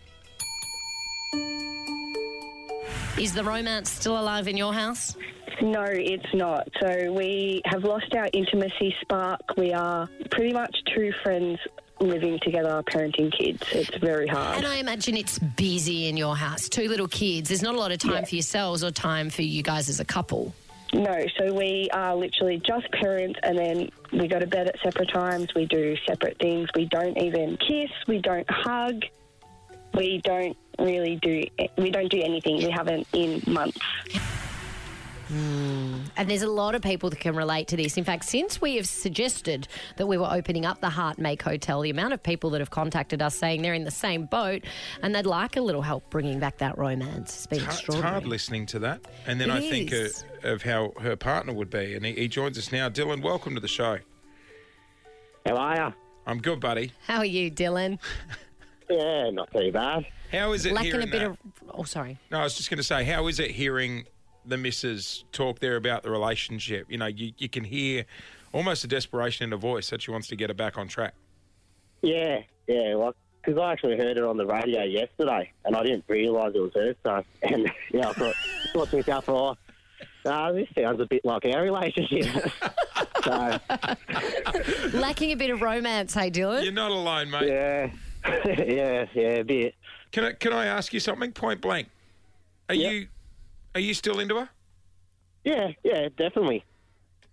Is 3.19 3.33
the 3.33 3.45
romance 3.45 3.91
still 3.91 4.19
alive 4.19 4.49
in 4.49 4.57
your 4.57 4.75
house? 4.75 5.17
No, 5.63 5.85
it's 5.85 6.35
not. 6.35 6.69
So 6.81 7.13
we 7.13 7.63
have 7.65 7.85
lost 7.85 8.13
our 8.17 8.29
intimacy 8.33 8.95
spark. 9.01 9.41
We 9.57 9.73
are 9.73 10.09
pretty 10.31 10.53
much 10.53 10.77
two 10.95 11.13
friends 11.23 11.59
living 12.09 12.39
together, 12.41 12.83
parenting 12.87 13.33
kids. 13.33 13.63
It's 13.73 13.97
very 13.99 14.27
hard. 14.27 14.59
And 14.59 14.67
I 14.67 14.77
imagine 14.77 15.17
it's 15.17 15.39
busy 15.39 16.09
in 16.09 16.17
your 16.17 16.37
house. 16.37 16.69
Two 16.69 16.89
little 16.89 17.09
kids. 17.09 17.49
There's 17.49 17.63
not 17.63 17.75
a 17.75 17.79
lot 17.79 17.93
of 17.93 17.99
time 17.99 18.25
for 18.25 18.35
yourselves 18.35 18.85
or 18.85 18.91
time 18.91 19.31
for 19.31 19.43
you 19.43 19.63
guys 19.63 19.89
as 19.89 20.01
a 20.01 20.05
couple. 20.05 20.55
No, 20.93 21.27
so 21.37 21.53
we 21.53 21.89
are 21.93 22.15
literally 22.15 22.63
just 22.65 22.89
parents, 22.93 23.39
and 23.43 23.59
then 23.59 23.91
we 24.13 24.29
go 24.29 24.39
to 24.39 24.47
bed 24.47 24.69
at 24.69 24.79
separate 24.81 25.11
times. 25.13 25.49
We 25.55 25.67
do 25.67 25.97
separate 26.07 26.39
things. 26.39 26.69
We 26.77 26.85
don't 26.87 27.19
even 27.19 27.57
kiss. 27.57 27.91
We 28.07 28.19
don't 28.19 28.49
hug. 28.49 29.03
We 29.93 30.21
don't 30.23 30.57
really 30.79 31.17
do. 31.17 31.45
We 31.79 31.91
don't 31.91 32.11
do 32.11 32.23
anything. 32.23 32.59
We 32.59 32.71
haven't 32.71 33.09
in 33.13 33.43
months. 33.47 33.79
And 36.17 36.31
there's 36.31 36.43
a 36.43 36.49
lot 36.51 36.75
of 36.75 36.83
people 36.83 37.11
that 37.11 37.19
can 37.19 37.35
relate 37.35 37.69
to 37.69 37.77
this. 37.77 37.97
In 37.97 38.05
fact, 38.05 38.25
since 38.25 38.61
we 38.61 38.77
have 38.77 38.87
suggested 38.87 39.67
that 39.97 40.07
we 40.07 40.17
were 40.17 40.29
opening 40.31 40.65
up 40.65 40.81
the 40.81 40.91
Heart 40.91 41.19
Make 41.19 41.43
Hotel, 41.43 41.81
the 41.81 41.91
amount 41.91 42.13
of 42.13 42.23
people 42.23 42.51
that 42.51 42.61
have 42.61 42.71
contacted 42.71 43.21
us 43.21 43.35
saying 43.35 43.63
they're 43.63 43.75
in 43.75 43.85
the 43.85 43.91
same 43.91 44.27
boat 44.27 44.63
and 45.03 45.15
they'd 45.15 45.27
like 45.27 45.57
a 45.57 45.61
little 45.61 45.83
help 45.83 46.09
bringing 46.11 46.39
back 46.39 46.59
that 46.59 46.79
romance 46.79 47.35
has 47.35 47.47
been 47.47 47.57
It's 47.59 47.65
hard- 47.65 47.73
It's 47.75 47.81
extraordinary. 47.81 48.13
hard 48.13 48.27
listening 48.27 48.67
to 48.67 48.79
that. 48.81 49.01
And 49.27 49.41
then 49.41 49.51
It 49.51 49.55
I 49.57 49.61
think 49.61 49.93
uh, 49.93 50.49
of 50.49 50.63
how 50.63 50.93
her 51.01 51.17
partner 51.17 51.53
would 51.53 51.71
be. 51.71 51.95
And 51.95 52.05
he, 52.07 52.13
he 52.13 52.29
joins 52.29 52.57
us 52.59 52.71
now. 52.71 52.89
Dylan, 52.89 53.23
welcome 53.23 53.55
to 53.55 53.61
the 53.61 53.69
show. 53.69 53.99
How 55.47 55.57
are 55.57 55.77
you? 55.89 55.95
I'm 56.27 56.39
good, 56.39 56.61
buddy. 56.61 56.93
How 57.07 57.19
are 57.19 57.25
you, 57.25 57.51
Dylan? 57.51 57.99
Yeah, 58.91 59.31
not 59.31 59.51
too 59.51 59.73
bad. 59.73 60.05
How 60.31 60.53
is 60.53 60.67
it 60.67 60.75
Lacking 60.75 60.91
hearing 60.93 61.09
a 61.09 61.11
bit 61.11 61.21
that? 61.21 61.31
of. 61.31 61.39
Oh, 61.71 61.85
sorry. 61.85 62.19
No, 62.31 62.41
I 62.41 62.43
was 62.45 62.55
just 62.55 62.69
going 62.69 62.77
to 62.77 62.85
say, 62.85 63.03
how 63.03 63.29
is 63.29 63.41
it 63.41 63.51
hearing 63.51 64.05
the 64.47 64.57
missus 64.57 65.25
talk 65.33 65.59
there 65.61 65.77
about 65.77 66.03
the 66.03 66.11
relationship? 66.11 66.87
You 66.89 66.99
know, 66.99 67.07
you, 67.07 67.33
you 67.39 67.49
can 67.49 67.65
hear 67.65 68.05
almost 68.53 68.85
a 68.85 68.87
desperation 68.87 69.45
in 69.45 69.51
her 69.51 69.57
voice 69.57 69.91
that 69.91 70.03
she 70.03 70.11
wants 70.11 70.29
to 70.29 70.37
get 70.37 70.51
her 70.51 70.55
back 70.55 70.79
on 70.79 70.89
track. 70.89 71.15
Yeah, 72.03 72.41
yeah, 72.67 72.95
well, 72.95 73.15
because 73.43 73.59
I 73.61 73.73
actually 73.73 73.97
heard 73.97 74.17
it 74.17 74.25
on 74.25 74.37
the 74.37 74.47
radio 74.47 74.83
yesterday, 74.85 75.53
and 75.65 75.75
I 75.77 75.83
didn't 75.83 76.05
realise 76.09 76.55
it 76.55 76.61
was 76.61 76.73
her. 76.75 76.95
So, 77.03 77.25
and 77.43 77.71
yeah, 77.93 78.09
I 78.09 78.13
thought 78.13 78.35
thought 78.73 78.91
to 78.91 78.97
myself, 78.97 79.29
oh, 79.29 79.57
uh, 80.27 80.53
this 80.53 80.69
sounds 80.75 81.01
a 81.01 81.07
bit 81.07 81.25
like 81.25 81.45
our 81.47 81.63
relationship. 81.63 82.27
so, 83.25 83.59
Lacking 84.99 85.33
a 85.33 85.37
bit 85.37 85.51
of 85.51 85.61
romance, 85.63 86.15
hey 86.15 86.31
Dylan. 86.31 86.63
You're 86.65 86.73
not 86.73 86.91
alone, 86.91 87.31
mate. 87.31 87.49
yeah, 87.49 87.91
yeah, 88.47 89.07
yeah, 89.15 89.23
a 89.23 89.45
bit. 89.45 89.75
Can 90.13 90.25
I 90.25 90.33
can 90.33 90.53
I 90.53 90.67
ask 90.67 90.93
you 90.93 91.01
something 91.01 91.33
point 91.33 91.61
blank? 91.61 91.89
Are 92.69 92.75
Yep. 92.75 92.93
you 92.93 93.09
are 93.75 93.81
you 93.81 93.95
still 93.95 94.21
into 94.21 94.37
her? 94.37 94.49
Yeah, 95.45 95.69
yeah, 95.83 96.09
definitely. 96.17 96.65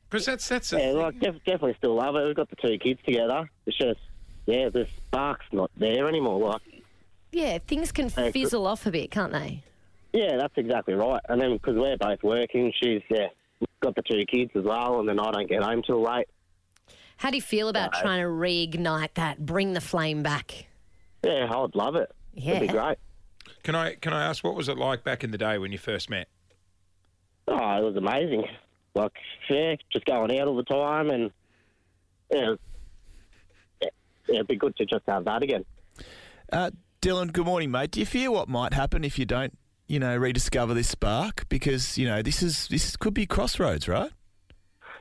Because 0.09 0.25
that's 0.25 0.47
that's 0.49 0.73
a 0.73 0.77
Yeah, 0.77 0.81
thing. 0.91 0.97
like 0.97 1.19
def- 1.19 1.35
definitely 1.45 1.75
still 1.77 1.95
love 1.95 2.15
it. 2.15 2.25
We've 2.25 2.35
got 2.35 2.49
the 2.49 2.55
two 2.57 2.77
kids 2.77 2.99
together. 3.05 3.49
It's 3.65 3.77
just, 3.77 3.99
yeah, 4.45 4.69
the 4.69 4.85
spark's 5.07 5.45
not 5.53 5.71
there 5.77 6.07
anymore. 6.07 6.39
Like, 6.51 6.61
Yeah, 7.31 7.59
things 7.59 7.91
can 7.93 8.09
Hey, 8.09 8.31
fizzle 8.31 8.67
off 8.67 8.85
a 8.85 8.91
bit, 8.91 9.11
can't 9.11 9.31
they? 9.31 9.63
yeah, 10.13 10.35
that's 10.37 10.53
exactly 10.57 10.93
right. 10.95 11.21
And 11.29 11.39
then 11.39 11.53
because 11.53 11.77
we're 11.77 11.95
both 11.97 12.21
working, 12.23 12.73
she's 12.81 13.01
yeah 13.09 13.27
got 13.81 13.95
the 13.95 14.01
two 14.03 14.25
kids 14.25 14.51
as 14.55 14.63
well, 14.63 14.99
and 14.99 15.07
then 15.09 15.19
I 15.19 15.31
don't 15.31 15.47
get 15.49 15.63
home 15.63 15.81
till 15.83 16.01
late. 16.01 16.27
How 17.17 17.29
do 17.29 17.35
you 17.37 17.41
feel 17.41 17.69
about 17.69 17.93
trying 17.93 18.19
to 18.21 18.27
reignite 18.27 19.13
that, 19.13 19.43
bring 19.45 19.73
the 19.73 19.81
flame 19.81 20.21
back? 20.23 20.65
Yeah, 21.23 21.47
I'd 21.51 21.75
love 21.75 21.95
it. 21.95 22.11
Yeah. 22.33 22.55
It'd 22.57 22.67
be 22.67 22.73
great. 22.73 22.97
Can 23.63 23.75
I 23.75 23.95
can 23.95 24.13
I 24.13 24.23
ask 24.25 24.43
what 24.43 24.55
was 24.55 24.69
it 24.69 24.77
like 24.77 25.03
back 25.03 25.23
in 25.23 25.31
the 25.31 25.37
day 25.37 25.57
when 25.57 25.71
you 25.71 25.77
first 25.77 26.09
met? 26.09 26.27
Oh, 27.47 27.53
it 27.53 27.83
was 27.83 27.95
amazing. 27.95 28.45
Like, 28.93 29.13
yeah, 29.49 29.75
just 29.91 30.05
going 30.05 30.37
out 30.37 30.47
all 30.47 30.55
the 30.55 30.63
time, 30.63 31.09
and 31.09 31.31
yeah, 32.31 32.55
yeah, 33.81 33.89
yeah 34.27 34.35
it'd 34.35 34.47
be 34.47 34.57
good 34.57 34.75
to 34.77 34.85
just 34.85 35.03
have 35.07 35.25
that 35.25 35.43
again. 35.43 35.65
Uh, 36.51 36.71
Dylan, 37.01 37.31
good 37.31 37.45
morning, 37.45 37.71
mate. 37.71 37.91
Do 37.91 37.99
you 37.99 38.05
fear 38.05 38.31
what 38.31 38.49
might 38.49 38.73
happen 38.73 39.03
if 39.03 39.17
you 39.17 39.25
don't, 39.25 39.57
you 39.87 39.99
know, 39.99 40.15
rediscover 40.15 40.73
this 40.73 40.89
spark? 40.89 41.47
Because 41.49 41.97
you 41.97 42.07
know 42.07 42.21
this 42.21 42.43
is 42.43 42.67
this 42.67 42.95
could 42.97 43.13
be 43.13 43.25
crossroads, 43.25 43.87
right? 43.87 44.11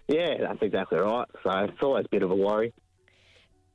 Yeah, 0.09 0.39
that's 0.41 0.63
exactly 0.63 0.99
right. 0.99 1.29
So 1.43 1.51
it's 1.51 1.83
always 1.83 2.07
a 2.07 2.09
bit 2.09 2.23
of 2.23 2.31
a 2.31 2.37
worry. 2.37 2.73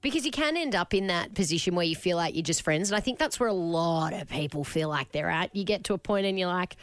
Because 0.05 0.23
you 0.23 0.31
can 0.31 0.55
end 0.55 0.75
up 0.75 0.93
in 0.93 1.07
that 1.07 1.33
position 1.33 1.73
where 1.73 1.83
you 1.83 1.95
feel 1.95 2.15
like 2.15 2.35
you're 2.35 2.43
just 2.43 2.61
friends. 2.61 2.91
And 2.91 2.95
I 2.95 2.99
think 2.99 3.17
that's 3.17 3.39
where 3.39 3.49
a 3.49 3.53
lot 3.53 4.13
of 4.13 4.29
people 4.29 4.63
feel 4.63 4.87
like 4.87 5.11
they're 5.11 5.31
at. 5.31 5.55
You 5.55 5.63
get 5.63 5.83
to 5.85 5.95
a 5.95 5.97
point 5.97 6.27
and 6.27 6.37
you're 6.37 6.47
like, 6.47 6.75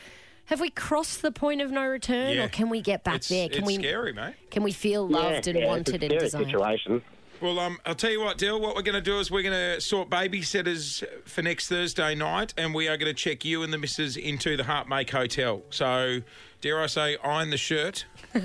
have 0.47 0.61
we 0.61 0.71
crossed 0.71 1.23
the 1.23 1.31
point 1.31 1.61
of 1.61 1.71
no 1.71 1.87
return 1.87 2.35
Yeah. 2.35 2.47
or 2.47 2.49
can 2.49 2.69
we 2.69 2.81
get 2.81 3.05
back 3.05 3.19
it's 3.19 3.29
there? 3.29 3.49
Can 3.49 3.59
it's 3.59 3.67
we 3.69 3.75
scary, 3.75 4.13
mate. 4.13 4.35
can 4.51 4.65
we 4.65 4.73
feel 4.73 5.07
loved 5.09 5.47
yeah, 5.47 5.53
and 5.53 5.61
yeah, 5.61 5.67
wanted 5.69 6.03
it's 6.03 6.03
a 6.03 6.07
and 6.07 6.19
desired? 6.19 6.47
situation. 6.47 7.03
Well, 7.41 7.61
um, 7.61 7.79
I'll 7.87 7.95
tell 7.95 8.11
you 8.11 8.21
what, 8.21 8.39
Dill. 8.39 8.61
What 8.61 8.75
we're 8.75 8.83
going 8.83 8.95
to 8.97 9.01
do 9.01 9.21
is 9.21 9.31
we're 9.31 9.43
going 9.43 9.75
to 9.75 9.81
sort 9.81 10.11
babysitters 10.11 11.05
for 11.25 11.43
next 11.43 11.69
Thursday 11.69 12.17
night, 12.17 12.55
and 12.57 12.75
we 12.75 12.89
are 12.89 12.97
going 12.97 13.13
to 13.13 13.15
check 13.15 13.45
you 13.45 13.63
and 13.63 13.73
the 13.73 13.79
missus 13.79 14.17
into 14.17 14.57
the 14.57 14.65
Heartmake 14.65 15.11
Hotel. 15.11 15.63
So, 15.71 16.23
dare 16.63 16.81
I 16.81 16.87
say, 16.87 17.19
iron 17.23 17.51
the 17.51 17.57
shirt. 17.59 18.07
You're 18.35 18.43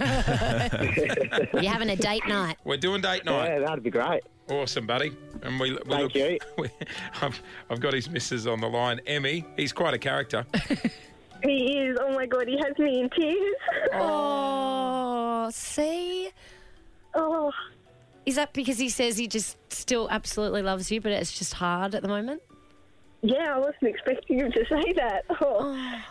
having 1.72 1.90
a 1.90 1.96
date 1.96 2.28
night. 2.28 2.58
We're 2.66 2.76
doing 2.78 3.00
date 3.02 3.24
night. 3.24 3.48
Yeah, 3.48 3.60
that'd 3.60 3.84
be 3.84 3.90
great. 3.90 4.22
Awesome, 4.50 4.86
buddy. 4.86 5.12
And 5.44 5.60
we, 5.60 5.72
we 5.74 5.78
Thank 5.78 6.14
look, 6.14 6.16
you. 6.16 6.40
we- 6.58 6.70
I've, 7.22 7.42
I've 7.70 7.80
got 7.80 7.94
his 7.94 8.10
missus 8.10 8.48
on 8.48 8.60
the 8.60 8.68
line, 8.68 9.00
Emmy. 9.08 9.46
He's 9.56 9.72
quite 9.72 9.94
a 9.94 9.98
character. 10.00 10.46
He 11.44 11.78
is. 11.78 11.96
Oh 12.02 12.16
my 12.16 12.26
god, 12.26 12.48
he 12.48 12.58
has 12.58 12.76
me 12.80 13.00
in 13.02 13.12
tears. 13.12 13.56
Oh, 13.94 15.48
see? 15.54 16.32
Oh, 17.14 17.52
Is 18.26 18.38
that 18.38 18.54
because 18.54 18.80
he 18.80 18.90
says 18.90 19.20
he 19.20 19.28
just 19.28 19.56
still 19.72 20.08
absolutely 20.10 20.64
loves 20.64 20.90
you, 20.92 21.00
but 21.00 21.12
it's 21.12 21.38
just 21.38 21.54
hard 21.54 21.94
at 21.94 22.02
the 22.02 22.08
moment? 22.08 22.42
yeah, 23.22 23.54
I 23.54 23.60
wasn't 23.60 23.84
expecting 23.84 24.40
him 24.40 24.52
to 24.52 24.66
say 24.68 24.94
that. 24.94 25.26
Oh, 25.40 26.02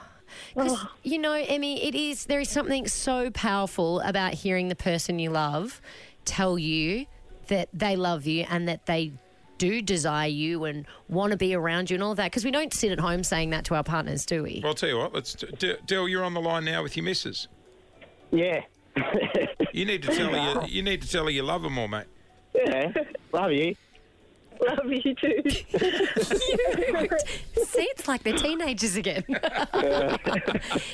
Because 0.54 0.84
you 1.02 1.18
know, 1.18 1.32
Emmy, 1.32 1.82
it 1.84 1.94
is 1.94 2.26
there 2.26 2.40
is 2.40 2.48
something 2.48 2.86
so 2.88 3.30
powerful 3.30 4.00
about 4.00 4.34
hearing 4.34 4.68
the 4.68 4.76
person 4.76 5.18
you 5.18 5.30
love 5.30 5.80
tell 6.24 6.58
you 6.58 7.06
that 7.48 7.68
they 7.72 7.96
love 7.96 8.26
you 8.26 8.44
and 8.48 8.66
that 8.68 8.86
they 8.86 9.12
do 9.58 9.80
desire 9.80 10.28
you 10.28 10.64
and 10.64 10.86
want 11.08 11.30
to 11.30 11.36
be 11.36 11.54
around 11.54 11.90
you 11.90 11.94
and 11.94 12.02
all 12.02 12.14
that. 12.14 12.30
Because 12.30 12.44
we 12.44 12.50
don't 12.50 12.74
sit 12.74 12.92
at 12.92 13.00
home 13.00 13.22
saying 13.24 13.50
that 13.50 13.64
to 13.66 13.74
our 13.74 13.84
partners, 13.84 14.26
do 14.26 14.42
we? 14.42 14.60
Well, 14.62 14.70
I'll 14.70 14.74
tell 14.74 14.88
you 14.88 14.98
what. 14.98 15.14
Let's 15.14 15.34
D- 15.34 15.76
Dill. 15.86 16.08
You're 16.08 16.24
on 16.24 16.34
the 16.34 16.40
line 16.40 16.64
now 16.64 16.82
with 16.82 16.96
your 16.96 17.04
missus. 17.04 17.48
Yeah. 18.30 18.62
You 19.72 19.84
need 19.84 20.02
to 20.02 20.14
tell 20.14 20.30
her. 20.30 20.66
You, 20.66 20.68
you 20.76 20.82
need 20.82 21.02
to 21.02 21.08
tell 21.08 21.24
her 21.24 21.30
you 21.30 21.42
love 21.42 21.62
her 21.62 21.70
more, 21.70 21.88
mate. 21.88 22.06
yeah, 22.54 22.92
love 23.32 23.52
you. 23.52 23.74
Love 24.60 24.90
you 24.92 25.14
too. 25.14 25.42
See, 27.64 27.82
it's 27.82 28.08
like 28.08 28.22
they're 28.22 28.36
teenagers 28.36 28.96
again. 28.96 29.24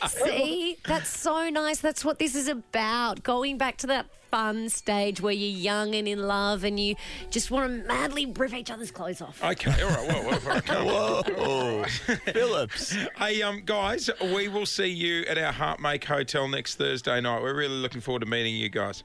See, 0.09 0.76
that's 0.87 1.09
so 1.09 1.49
nice. 1.50 1.81
That's 1.81 2.04
what 2.04 2.19
this 2.19 2.35
is 2.35 2.49
about. 2.49 3.23
Going 3.23 3.59
back 3.59 3.76
to 3.78 3.87
that 3.88 4.07
fun 4.31 4.69
stage 4.71 5.21
where 5.21 5.33
you're 5.33 5.59
young 5.59 5.95
and 5.95 6.09
in 6.09 6.26
love 6.26 6.64
and 6.64 6.81
you 6.81 6.95
just 7.31 7.50
want 7.50 7.71
to 7.71 7.87
madly 7.87 8.25
rip 8.25 8.54
each 8.54 8.71
other's 8.71 8.90
clothes 8.90 9.21
off. 9.21 9.42
Okay. 9.45 9.71
All 9.83 9.88
right. 9.90 10.09
Whoa, 10.25 10.38
whoa, 10.38 10.61
whoa. 10.85 11.23
Whoa, 11.37 11.85
Phillips. 12.33 12.97
Hey, 13.19 13.42
um, 13.42 13.62
guys, 13.64 14.09
we 14.35 14.49
will 14.49 14.64
see 14.66 14.87
you 14.88 15.23
at 15.28 15.37
our 15.37 15.52
Heartmake 15.52 16.04
Hotel 16.04 16.49
next 16.49 16.76
Thursday 16.76 17.21
night. 17.21 17.42
We're 17.42 17.54
really 17.57 17.75
looking 17.76 18.00
forward 18.00 18.21
to 18.21 18.26
meeting 18.26 18.54
you 18.57 18.71
guys. 18.71 19.04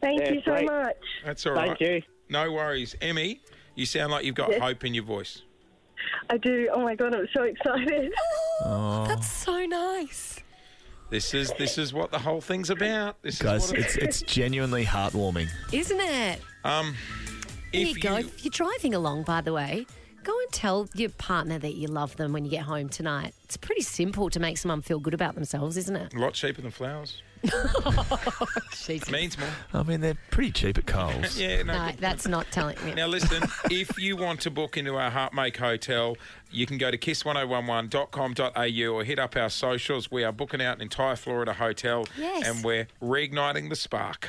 Thank 0.00 0.20
Yeah, 0.20 0.32
you 0.34 0.42
so 0.44 0.52
great. 0.52 0.66
much. 0.66 0.96
That's 1.24 1.44
all 1.46 1.54
right. 1.54 1.68
Thank 1.68 1.80
you. 1.80 2.02
No 2.28 2.52
worries, 2.52 2.94
Emmy. 3.00 3.40
You 3.76 3.86
sound 3.86 4.10
like 4.10 4.24
you've 4.24 4.34
got 4.34 4.50
Yes. 4.50 4.60
hope 4.60 4.84
in 4.84 4.94
your 4.94 5.04
voice. 5.04 5.42
I 6.28 6.36
do. 6.38 6.68
Oh 6.72 6.82
my 6.82 6.94
god, 6.96 7.14
I'm 7.14 7.28
so 7.34 7.42
excited. 7.44 8.12
That's 8.64 9.30
so 9.30 9.64
nice. 9.66 10.40
This 11.10 11.34
is 11.34 11.52
this 11.58 11.78
is 11.78 11.92
what 11.94 12.10
the 12.10 12.18
whole 12.18 12.40
thing's 12.40 12.70
about. 12.70 13.22
This 13.22 13.40
Guys, 13.40 13.66
is 13.66 13.70
what 13.70 13.80
it's 13.80 13.96
it's 13.96 14.22
genuinely 14.22 14.84
heartwarming. 14.84 15.48
Isn't 15.72 16.00
it? 16.00 16.40
um. 16.64 16.96
There 17.72 17.82
If 17.82 17.96
you 17.96 18.02
go. 18.02 18.16
If 18.16 18.44
you're 18.44 18.50
driving 18.50 18.94
along, 18.94 19.22
by 19.24 19.40
the 19.40 19.52
way, 19.52 19.86
go 20.26 20.38
and 20.40 20.52
tell 20.52 20.88
your 20.94 21.10
partner 21.10 21.58
that 21.58 21.74
you 21.74 21.86
love 21.88 22.16
them 22.16 22.32
when 22.32 22.44
you 22.44 22.50
get 22.50 22.62
home 22.62 22.88
tonight. 22.88 23.34
It's 23.44 23.56
pretty 23.56 23.82
simple 23.82 24.28
to 24.30 24.40
make 24.40 24.58
someone 24.58 24.82
feel 24.82 24.98
good 24.98 25.14
about 25.14 25.34
themselves, 25.34 25.76
isn't 25.76 25.96
it? 25.96 26.12
a 26.14 26.18
lot 26.18 26.34
cheaper 26.34 26.60
than 26.62 26.70
flowers. 26.72 27.22
Jesus. 28.86 29.10
Means 29.10 29.38
more. 29.38 29.48
I 29.74 29.82
mean, 29.82 30.00
they're 30.00 30.16
pretty 30.30 30.50
cheap 30.52 30.78
at 30.78 30.86
Coles. 30.86 31.38
Yeah. 31.46 31.62
No. 31.62 31.74
No, 31.76 31.90
good. 31.92 32.00
that's 32.00 32.26
not 32.26 32.46
telling 32.50 32.76
me. 32.84 32.94
Now 32.94 33.06
listen, 33.06 33.42
if 33.70 33.98
you 33.98 34.16
want 34.16 34.40
to 34.40 34.50
book 34.50 34.76
into 34.76 34.96
our 34.96 35.10
Heartmake 35.10 35.56
Hotel, 35.58 36.16
you 36.50 36.66
can 36.66 36.78
go 36.78 36.90
to 36.90 36.98
kiss1011.com.au 36.98 38.94
or 38.94 39.04
hit 39.04 39.18
up 39.18 39.36
our 39.36 39.50
socials. 39.50 40.10
We 40.10 40.24
are 40.24 40.32
booking 40.32 40.60
out 40.62 40.76
an 40.76 40.82
entire 40.82 41.14
Florida 41.16 41.52
hotel 41.52 42.06
Yes. 42.18 42.48
and 42.48 42.64
we're 42.64 42.88
reigniting 43.02 43.68
the 43.68 43.76
spark. 43.76 44.28